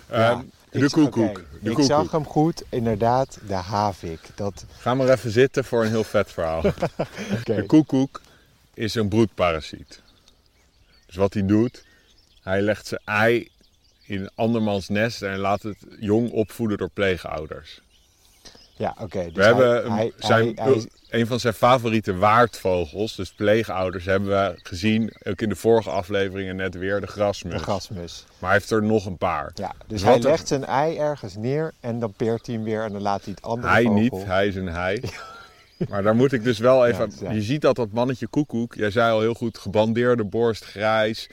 [0.08, 1.34] Ehm, de koekoek.
[1.37, 1.84] De ik koekoek.
[1.84, 4.20] zag hem goed, inderdaad, de havik.
[4.34, 6.62] Dat, Ga maar even zitten voor een heel vet verhaal.
[7.44, 8.20] De koekoek
[8.74, 10.02] is een broedparasiet.
[11.06, 11.84] Dus wat hij doet,
[12.42, 13.50] hij legt zijn ei
[14.06, 17.80] in een andermans nest en laat het jong opvoeden door pleegouders.
[18.76, 19.24] Ja, oké.
[19.24, 24.05] dus We hebben hij, hij, zijn, hij- hij- een van zijn favoriete waardvogels, dus pleegouders,
[24.05, 27.53] hebben we gezien, ook in de vorige afleveringen net weer, de grasmus.
[27.53, 28.24] de grasmus.
[28.38, 29.50] Maar hij heeft er nog een paar.
[29.55, 32.83] Ja, dus hij er- legt zijn ei ergens neer en dan peert hij hem weer
[32.85, 34.00] en dan laat hij het andere Hij vogel...
[34.00, 35.03] niet, hij is een hij.
[35.88, 37.11] Maar daar moet ik dus wel even...
[37.20, 37.35] Ja, ja.
[37.35, 41.29] Je ziet dat dat mannetje koekoek, jij zei al heel goed, gebandeerde borst, grijs.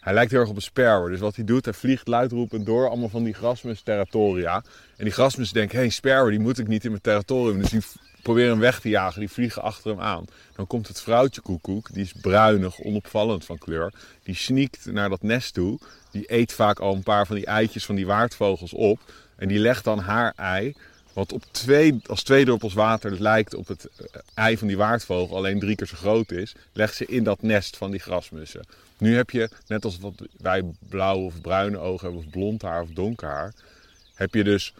[0.00, 1.10] Hij lijkt heel erg op een sperwer.
[1.10, 4.62] Dus wat hij doet, hij vliegt luidroepend door allemaal van die grasmus territoria.
[4.96, 7.60] En die grasmus denken, hé, hey, sperwer, die moet ik niet in mijn territorium.
[7.60, 7.82] Dus die
[8.22, 10.24] proberen hem weg te jagen, die vliegen achter hem aan.
[10.56, 13.92] Dan komt het vrouwtje koekoek, die is bruinig, onopvallend van kleur.
[14.22, 15.78] Die sneakt naar dat nest toe.
[16.10, 19.00] Die eet vaak al een paar van die eitjes van die waardvogels op.
[19.36, 20.74] En die legt dan haar ei,
[21.12, 25.36] wat op twee, als twee druppels water lijkt op het eh, ei van die waardvogel,
[25.36, 28.64] alleen drie keer zo groot is, legt ze in dat nest van die grasmussen.
[29.00, 32.82] Nu heb je, net als wat wij blauwe of bruine ogen hebben, of blond haar
[32.82, 33.54] of donker haar,
[34.14, 34.74] heb je dus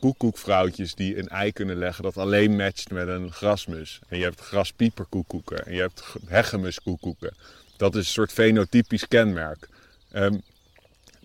[0.00, 4.00] koekoekvrouwtjes die een ei kunnen leggen dat alleen matcht met een grasmus.
[4.08, 7.34] En je hebt graspieperkoekoeken en je hebt hegemuskoekoeken.
[7.76, 9.68] Dat is een soort fenotypisch kenmerk.
[10.12, 10.38] Ehm,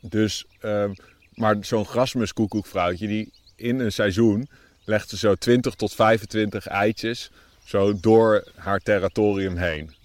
[0.01, 0.93] dus, ehm,
[1.33, 4.49] maar zo'n grasmuskoekoekvrouwtje die in een seizoen
[4.83, 7.31] legt ze zo 20 tot 25 eitjes
[7.65, 9.95] zo door haar territorium heen.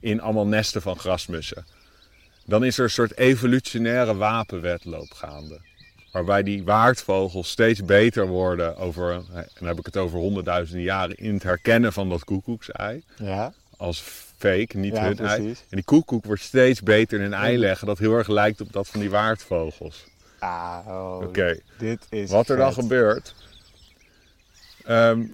[0.00, 1.64] In allemaal nesten van grasmussen.
[2.44, 5.60] Dan is er een soort evolutionaire wapenwedloop gaande.
[6.12, 9.24] Waarbij die waardvogels steeds beter worden over, en
[9.58, 13.02] dan heb ik het over honderdduizenden jaren, in het herkennen van dat koekoeksei.
[13.16, 14.00] Ja, Als
[14.38, 15.40] fake, niet Ja, hun ei.
[15.42, 15.58] precies.
[15.60, 18.72] En die koekoek wordt steeds beter in een ei leggen dat heel erg lijkt op
[18.72, 20.04] dat van die waardvogels.
[20.38, 21.58] ah, oh, Oké.
[21.78, 23.34] dit is Wat er dan gebeurt,
[24.84, 25.24] ehm,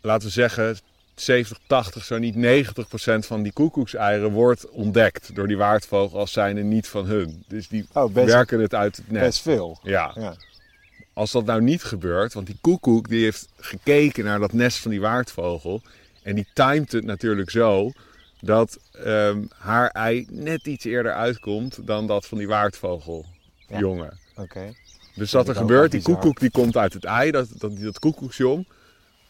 [0.00, 0.76] laten we zeggen
[1.14, 6.32] 70, 80, zo niet 90 procent van die koekoekseieren wordt ontdekt door die waardvogel als
[6.32, 7.44] zijnde niet van hun.
[7.48, 9.24] Dus die Oh, best- werken het uit het nest.
[9.24, 9.78] Best veel.
[9.82, 10.12] Ja.
[10.14, 10.34] Ja.
[11.12, 14.90] Als dat nou niet gebeurt, want die koekoek die heeft gekeken naar dat nest van
[14.90, 15.82] die waardvogel
[16.22, 17.90] en die timed het natuurlijk zo
[18.40, 24.18] dat ehm, haar ei net iets eerder uitkomt dan dat van die waardvogeljongen.
[24.36, 24.72] Oké.
[25.14, 28.66] Dus wat er gebeurt, die koekoek die komt uit het ei, dat, dat, dat koekoeksjong.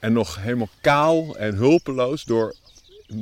[0.04, 2.54] En nog helemaal kaal en hulpeloos, door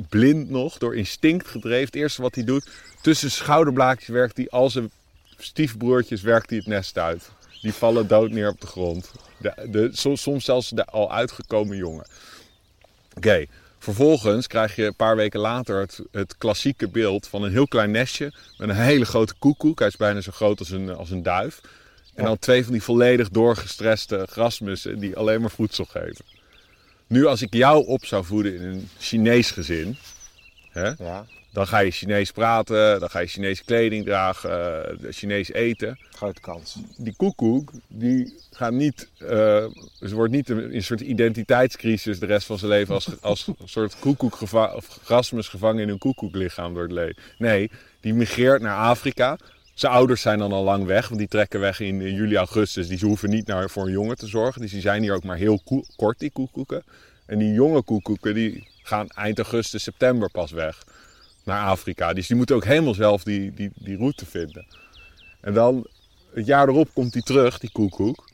[0.09, 1.85] blind nog, door instinct gedreven.
[1.85, 2.69] Het eerste wat hij doet,
[3.01, 4.91] tussen schouderblaadjes werkt hij, al zijn
[5.37, 7.29] stiefbroertjes werkt hij het nest uit.
[7.61, 9.11] Die vallen dood neer op de grond.
[9.37, 12.05] De, de, soms, zelfs de al uitgekomen jongen.
[13.15, 13.45] Oké,
[13.79, 17.91] vervolgens krijg je een paar weken later het, het klassieke beeld van een heel klein
[17.91, 19.79] nestje met een hele grote koekoek.
[19.79, 21.61] Hij is bijna zo groot als een, als een duif.
[22.15, 26.32] En dan twee van die volledig doorgestreste grasmussen die alleen maar voedsel geven.
[27.07, 29.97] Nu als ik jou op zou voeden in een Chinees gezin,
[30.69, 34.51] hè, Ja, dan ga je Chinees praten, dan ga je Chinese kleding dragen,
[34.99, 35.99] eh, Chinees eten.
[36.11, 36.75] grote kans.
[36.97, 39.27] Die koekoek, die gaat niet, eh,
[39.99, 43.55] ze wordt niet in een soort identiteitscrisis de rest van zijn leven als, als een
[43.65, 47.15] soort koekoek of grasmus gevangen in een koekoeklichaam door het leven.
[47.37, 49.37] Nee, die migreert naar Afrika.
[49.73, 52.87] Zijn ouders zijn dan al lang weg, want die trekken weg in, juli, augustus.
[52.87, 54.61] Die hoeven niet naar, voor een jongen te zorgen.
[54.61, 55.61] Dus die zijn hier ook maar heel
[55.95, 56.83] kort, die koekoeken.
[57.25, 60.83] En die jonge koekoeken, die gaan eind augustus, september pas weg
[61.43, 62.13] naar Afrika.
[62.13, 64.65] Dus die moeten ook helemaal zelf die, die, die route vinden.
[65.41, 65.87] En dan,
[66.33, 68.29] het jaar erop komt hij terug, die koekoek.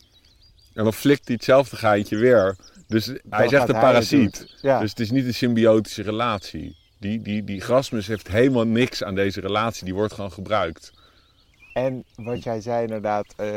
[0.74, 2.56] En dan flikt hij hetzelfde geintje weer.
[2.88, 4.56] Dus hij is echt een parasiet.
[4.62, 4.80] Ja.
[4.80, 6.76] Dus het is niet een symbiotische relatie.
[7.00, 9.86] Die, die, die grasmus heeft helemaal niks aan deze relatie.
[9.86, 10.92] Die wordt gewoon gebruikt.
[11.74, 13.52] En wat jij zei inderdaad, eh,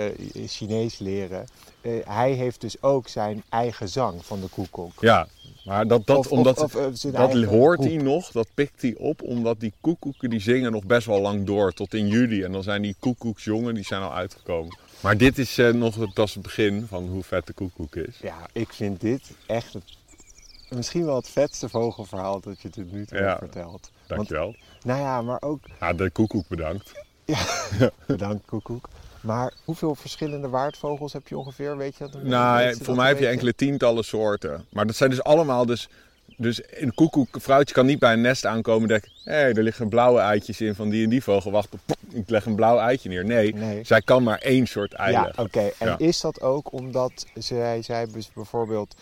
[0.47, 1.47] Chinees leren.
[1.81, 5.01] Eh, hij heeft dus ook zijn eigen zang van de koekoek.
[5.01, 5.27] Ja,
[5.65, 9.23] maar dat, dat, Of- omdat, of, eh, dat hoort hij nog, dat pikt hij op,
[9.23, 12.43] omdat die koekoeken die zingen nog best wel lang door, tot in juli.
[12.43, 14.79] En dan zijn die koekoeksjongen, die zijn al uitgekomen.
[15.01, 18.19] Maar dit is nog het, dat is het begin van hoe vet de koekoek is.
[18.23, 19.85] Ja, ik vind dit echt het,
[20.69, 23.25] misschien wel het vetste vogelverhaal dat je tot nu toe Ja.
[23.25, 23.71] hebt verteld.
[23.71, 24.55] Want, Dankjewel.
[24.83, 26.93] nou ja, maar ook, Ja, de koekoek bedankt.
[28.07, 28.89] Bedankt koekoek.
[29.21, 31.77] Maar hoeveel verschillende waardvogels heb je ongeveer?
[31.77, 32.23] Weet je dat?
[32.23, 34.65] Nou, ja, dat voor mij heb je enkele tientallen soorten.
[34.71, 35.89] Maar dat zijn dus allemaal dus...
[36.37, 39.11] Dus een koekoek, een vrouwtje kan niet bij een nest aankomen en denken...
[39.25, 41.51] Hé, er liggen blauwe eitjes in van die en die vogel.
[41.51, 41.69] Wacht,
[42.13, 43.25] ik leg een blauw eitje neer.
[43.25, 43.85] Nee, Nee.
[43.85, 45.45] zij kan maar één soort ei Ja, leggen.
[45.45, 45.71] oké.
[45.79, 45.99] En Ja.
[45.99, 48.95] is dat ook omdat zij, zij bijvoorbeeld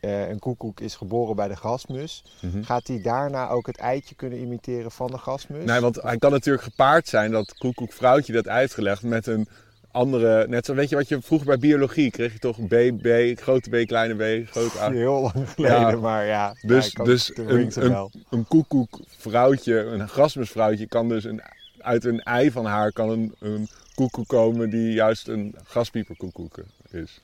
[0.00, 2.24] eh, een koekoek is geboren bij de grasmus?
[2.40, 2.62] Mhm.
[2.62, 5.64] Gaat hij daarna ook het eitje kunnen imiteren van de grasmus?
[5.64, 9.48] Nee, want hij kan natuurlijk gepaard zijn, dat koekoek vrouwtje dat uitgelegd met een
[9.90, 10.48] andere...
[10.48, 13.70] Net zo, weet je wat je vroeger bij biologie kreeg je toch B, B, grote
[13.70, 14.90] B, kleine B, grote A.
[15.04, 15.96] Heel lang geleden, Ja.
[15.96, 16.54] maar ja.
[16.62, 21.42] Dus, ja, dus een, een, een koekoekvrouwtje, een grasmusvrouwtje, kan dus een,
[21.78, 26.58] uit een ei van haar kan een, een koekoek komen die juist een gaspieperkoekoek
[26.90, 27.20] is.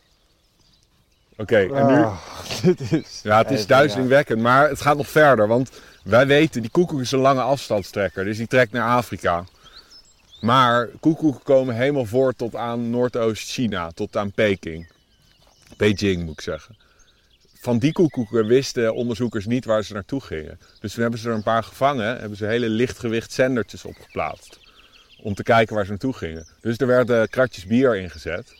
[1.36, 1.94] Oké, en nu...
[1.94, 2.16] Ah,
[2.62, 5.48] dit is Ja, het is duizelingwekkend, maar het gaat nog verder.
[5.48, 5.70] Want
[6.04, 8.24] wij weten, die koekoek is een lange afstandstrekker.
[8.24, 9.44] Dus die trekt naar Afrika.
[10.40, 14.92] Maar koekoeken komen helemaal voor tot aan Noordoost-China, tot aan Peking.
[15.76, 16.76] Beijing moet ik zeggen.
[17.60, 20.58] Van die koekoeken wisten onderzoekers niet waar ze naartoe gingen.
[20.80, 24.58] Dus toen hebben ze er een paar gevangen, hebben ze hele lichtgewicht zendertjes opgeplaatst.
[25.22, 26.46] Om te kijken waar ze naartoe gingen.
[26.60, 28.54] Dus er werden kratjes bier ingezet.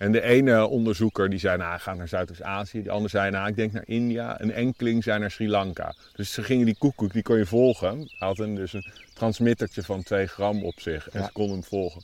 [0.00, 2.82] En de ene onderzoeker die zei, nou, ga naar Zuidoost-Azië.
[2.82, 4.40] De andere zei, nou, ik denk naar India.
[4.40, 5.94] Een enkeling zei naar Sri Lanka.
[6.14, 7.98] Dus ze gingen die koekoek, die kon je volgen.
[7.98, 11.08] Hij had een, dus een transmittertje van 2 gram op zich.
[11.10, 11.26] En Ja.
[11.26, 12.02] ze konden hem volgen.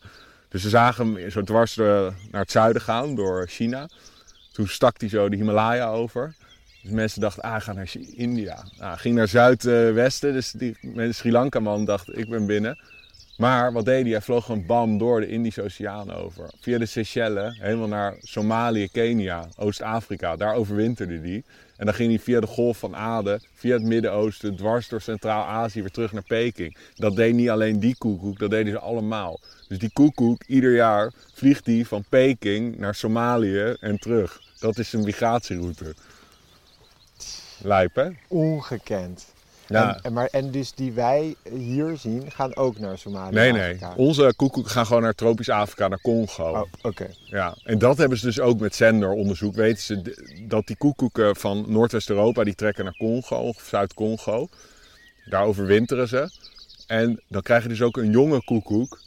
[0.49, 1.87] Dus ze zagen hem zo dwars eh,
[2.31, 3.89] naar het zuiden gaan, door China.
[4.53, 6.35] Toen stak hij zo de Himalaya over.
[6.83, 8.55] Dus mensen dachten, ah, ga naar India.
[8.55, 10.33] Nou, hij ging naar zuidwesten.
[10.33, 12.79] Dus die de Sri Lanka man dacht, ik ben binnen.
[13.37, 14.11] Maar wat deed hij?
[14.11, 16.51] Hij vloog gewoon bam door de Indische Oceaan over.
[16.61, 20.37] Via de Seychelles, helemaal naar Somalië, Kenia, Oost-Afrika.
[20.37, 21.43] Daar overwinterde hij.
[21.77, 25.81] En dan ging hij via de Golf van Aden, via het Midden-Oosten, dwars door Centraal-Azië
[25.81, 26.77] weer terug naar Peking.
[26.95, 29.41] Dat deed niet alleen die koekoek, dat deden ze allemaal.
[29.69, 34.41] Dus die koekoek, ieder jaar vliegt hij van Peking naar Somalië en terug.
[34.59, 35.95] Dat is zijn migratieroute.
[37.63, 38.09] Lijp, hè?
[38.29, 39.35] Ongekend.
[39.69, 39.95] Ja.
[39.95, 43.35] En, en, maar, en dus die wij hier zien, gaan ook naar Somalië.
[43.35, 43.79] Nee, nee.
[43.97, 46.51] Onze koekoeken gaan gewoon naar tropisch Afrika, naar Congo.
[46.51, 47.07] Oh, oké.
[47.25, 49.55] Ja, en dat hebben ze dus ook met zenderonderzoek.
[49.55, 50.15] Weten ze
[50.49, 54.49] dat die koekoeken van Noordwest-Europa, die trekken naar Congo of Zuid-Congo.
[55.25, 56.31] Daar overwinteren ze.
[56.87, 59.01] En dan krijg je dus ook een jonge koekoek.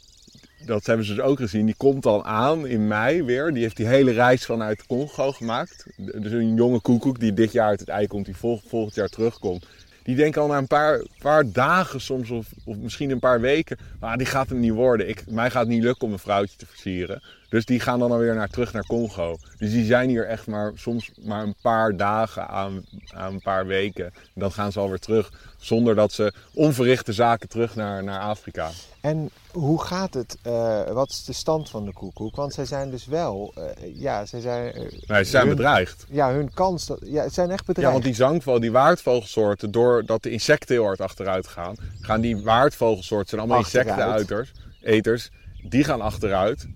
[0.66, 1.66] Dat hebben ze dus ook gezien.
[1.66, 3.52] Die komt dan aan in mei weer.
[3.52, 5.86] Die heeft die hele reis vanuit Congo gemaakt.
[5.96, 9.08] Dus een jonge koekoek die dit jaar uit het ei komt, die vol- volgend jaar
[9.08, 9.66] terugkomt.
[10.02, 13.78] Die denken al na een paar, paar dagen soms, of, of misschien een paar weken,
[14.00, 15.08] maar die gaat hem niet worden.
[15.08, 17.22] Ik, mij gaat het niet lukken om een vrouwtje te versieren.
[17.50, 19.36] Dus die gaan dan alweer naar, terug naar Congo.
[19.58, 22.84] Dus die zijn hier echt maar soms maar een paar dagen aan,
[23.14, 24.04] aan een paar weken.
[24.04, 25.32] En dan gaan ze alweer terug.
[25.58, 28.70] Zonder dat ze onverrichte zaken terug naar, naar Afrika.
[29.00, 30.36] En hoe gaat het?
[30.42, 32.36] eh, wat is de stand van de koekoek?
[32.36, 34.72] Want zij zijn dus wel, eh, ja, zij zijn...
[34.72, 36.06] eh, Nee, ze zijn hun- bedreigd.
[36.10, 37.92] Ja, hun kans, dat, ja, het zijn echt Ja, bedreigd.
[37.92, 43.28] want die zangvogel, die waardvogelsoorten, doordat de insecten heel hard achteruit gaan, gaan die waardvogelsoorten,
[43.28, 45.30] zijn allemaal insecteneters, eters,
[45.68, 46.66] die gaan achteruit.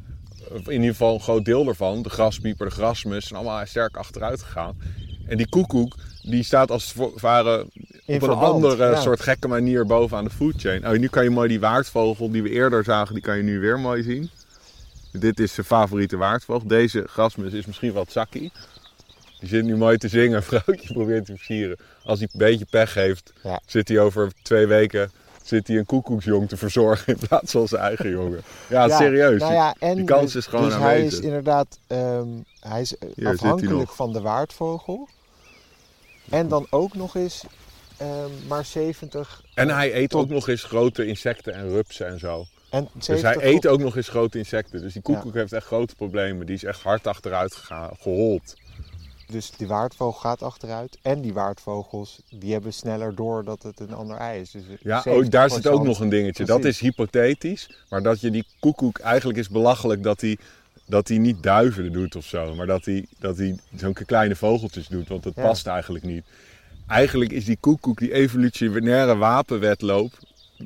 [0.54, 4.42] In ieder geval een groot deel daarvan, de graspieper, de grasmus, zijn allemaal sterk achteruit
[4.42, 4.76] gegaan.
[5.26, 7.66] En die koekoek, die staat als het ware
[8.06, 9.00] In op een andere ja.
[9.00, 10.88] soort gekke manier bovenaan de foodchain.
[10.88, 13.60] Oh, nu kan je mooi die waardvogel die we eerder zagen, die kan je nu
[13.60, 14.30] weer mooi zien.
[15.12, 16.68] Dit is zijn favoriete waardvogel.
[16.68, 18.50] Deze grasmus is misschien wel Tsaki.
[19.40, 21.76] Die zit nu mooi te zingen, vrouwtje probeert te versieren.
[22.04, 23.60] Als hij een beetje pech heeft, Ja.
[23.66, 25.10] zit hij over twee weken
[25.44, 28.42] zit hij een koekoeksjong te verzorgen in plaats van zijn eigen jongen.
[28.68, 29.40] Ja, Ja, serieus.
[29.40, 31.18] Nou ja, en die kans dus, is gewoon dus hij aanwezig.
[31.18, 32.28] is inderdaad, ehm,
[32.60, 35.08] hij is eh, hij afhankelijk van de waardvogel.
[36.30, 37.44] En dan ook nog eens
[37.96, 39.42] ehm, maar 70...
[39.54, 42.44] En hij eet tot- ook nog eens grote insecten en rupsen en zo.
[42.70, 44.80] En Dus 70 hij eet ook nog eens grote insecten.
[44.82, 46.46] Dus die koekoek heeft echt grote problemen.
[46.46, 48.54] Die is echt hard achteruit gegaan, gehold.
[49.34, 50.98] Dus die waardvogel gaat achteruit.
[51.02, 54.50] En die waardvogels, die hebben sneller door dat het een ander ei is.
[54.50, 56.44] Dus Ja, 70% oh, daar zit ook nog een dingetje.
[56.44, 57.70] Dat is hypothetisch.
[57.88, 58.98] Maar dat je die koekoek...
[58.98, 60.38] Eigenlijk is belachelijk dat hij,
[60.86, 62.54] dat hij niet duiven doet of zo.
[62.54, 65.08] Maar dat hij, dat hij zo'n kleine vogeltjes doet.
[65.08, 65.42] Want dat Ja.
[65.42, 66.24] past eigenlijk niet.
[66.86, 70.12] Eigenlijk is die koekoek, die evolutionaire wapenwetloop...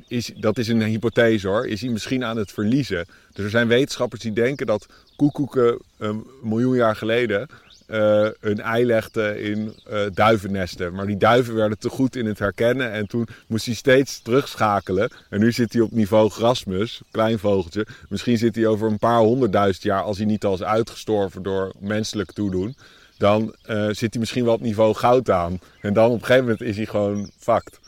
[0.07, 1.67] Is, dat is een hypothese hoor.
[1.67, 3.05] Is hij misschien aan het verliezen.
[3.33, 7.49] Dus er zijn wetenschappers die denken dat koekoeken een miljoen jaar geleden
[7.89, 10.93] eh een ei legden in eh, duivennesten.
[10.93, 15.11] Maar die duiven werden te goed in het herkennen en toen moest hij steeds terugschakelen.
[15.29, 17.87] En nu zit hij op niveau grasmus, klein vogeltje.
[18.09, 21.73] Misschien zit hij over een paar honderdduizend jaar, als hij niet al is uitgestorven door
[21.79, 22.75] menselijk toedoen,
[23.17, 25.59] dan eh, zit hij misschien wel op niveau goud aan.
[25.81, 27.79] En dan op een gegeven moment is hij gewoon fucked.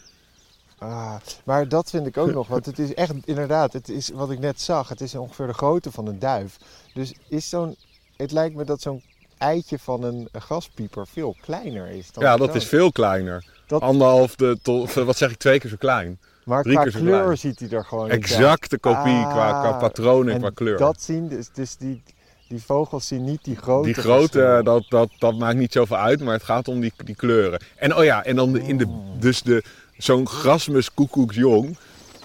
[0.77, 4.31] Ah, maar dat vind ik ook nog, want het is echt inderdaad, het is wat
[4.31, 6.57] ik net zag, het is ongeveer de grootte van een duif.
[6.93, 7.75] Dus is zo'n,
[8.17, 9.01] het lijkt me dat zo'n
[9.41, 12.11] eitje van een graspieper veel kleiner is.
[12.11, 13.45] Dan Ja, dat is veel kleiner.
[13.67, 16.19] Dat- Anderhalf de, tot, wat zeg ik, twee keer zo klein.
[16.45, 17.37] Maar drie qua keer zo kleur klein.
[17.37, 18.09] ziet hij er gewoon.
[18.09, 20.77] Exacte kopie qua, qua Ah, patroon en, En qua kleur.
[20.77, 22.03] dat zien, dus, dus die,
[22.47, 26.23] die vogels zien niet die grote Die grote, dat, dat, dat maakt niet zoveel uit,
[26.23, 27.61] maar het gaat om die, die kleuren.
[27.75, 28.87] En oh ja, en dan de- in de,
[29.19, 29.63] dus de,
[29.97, 31.77] zo'n grasmus koekoeksjong,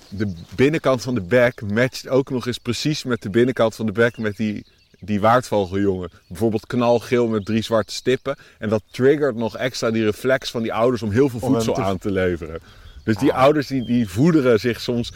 [0.09, 3.93] de binnenkant van de bek matcht ook nog eens precies met de binnenkant van de
[3.93, 4.67] bek met die,
[5.07, 6.11] die waardvogeljongen.
[6.29, 8.37] Bijvoorbeeld knalgeel met drie zwarte stippen.
[8.59, 11.83] En dat triggert nog extra die reflex van die ouders om heel veel voedsel te-
[11.83, 12.61] aan te leveren.
[13.05, 15.13] Dus die ouders die, die voederen zich soms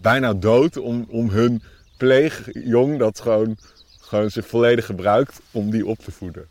[0.00, 1.62] bijna dood om, om hun
[1.96, 3.56] pleegjong dat gewoon,
[4.00, 6.48] gewoon zich volledig gebruikt om die op te voeden.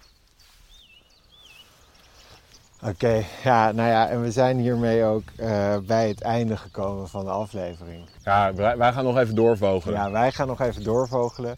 [2.84, 7.26] Oké, ja, nou ja, en we zijn hiermee ook eh, bij het einde gekomen van
[7.26, 8.06] de aflevering.
[8.24, 9.96] Ja, wij gaan nog even doorvogelen.
[9.96, 11.58] Ja, wij gaan nog even doorvogelen.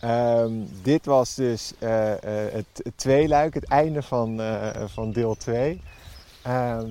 [0.00, 5.34] Ehm, dit was dus eh, eh, het, het tweeluik, het einde van, eh, van deel
[5.34, 5.82] 2.
[6.42, 6.90] Ehm,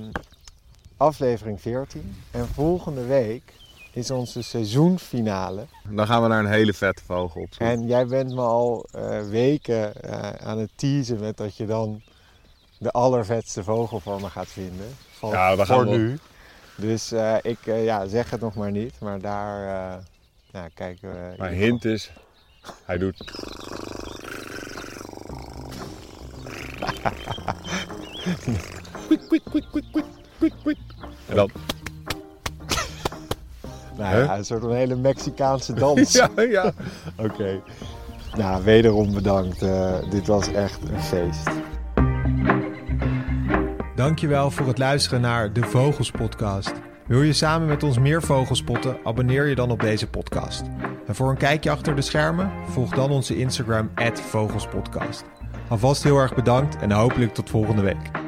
[0.98, 2.16] aflevering 14.
[2.32, 3.54] En volgende week
[3.92, 5.66] is onze seizoenfinale.
[5.90, 7.68] Dan gaan we naar een hele vette vogel op zoek.
[7.68, 8.86] En jij bent me al
[9.30, 9.94] weken
[10.42, 12.02] aan het teasen met dat je dan
[12.78, 14.88] de allervetste vogel voor me gaat vinden.
[15.10, 16.18] Van, Ja, we gaan voor nu.
[16.76, 19.60] Dus ik ja, zeg het nog maar niet, maar daar
[20.52, 21.32] ja, kijken we.
[21.32, 22.12] ieder hint is,
[22.86, 23.32] hij doet...
[29.06, 30.06] Kwik, kwik, kwik, kwik, kwik,
[30.38, 30.78] kwik, kwik.
[31.26, 31.52] En dan...
[33.98, 36.14] Nou ja, een soort van hele Mexicaanse dans.
[36.14, 36.72] Ja, ja.
[37.16, 37.62] Oké.
[38.38, 39.62] Nou, wederom bedankt.
[39.62, 41.50] Eh, dit was echt een feest.
[43.96, 46.74] Dankjewel voor het luisteren naar de Vogels Podcast.
[47.08, 48.98] Wil je samen met ons meer vogels spotten?
[49.04, 50.64] Abonneer je dan op deze podcast.
[51.06, 55.24] En voor een kijkje achter de schermen, volg dan onze Instagram @vogelspodcast.
[55.68, 58.27] Alvast heel erg bedankt en hopelijk tot volgende week.